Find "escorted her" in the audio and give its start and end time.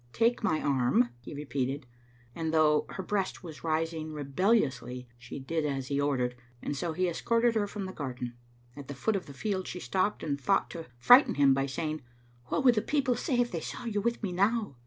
7.07-7.67